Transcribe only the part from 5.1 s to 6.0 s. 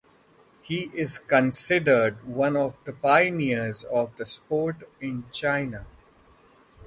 China.